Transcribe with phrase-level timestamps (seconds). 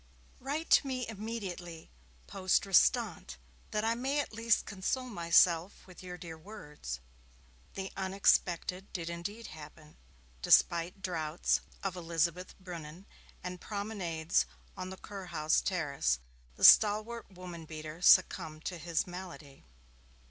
[0.39, 1.91] Write to me immediately
[2.25, 3.37] Poste Restante,
[3.69, 6.99] that I may at least console myself with your dear words.'
[7.75, 9.97] The unexpected did indeed happen.
[10.41, 13.05] Despite draughts of Elizabeth brunnen
[13.43, 16.17] and promenades on the Kurhaus terrace,
[16.55, 19.65] the stalwart woman beater succumbed to his malady.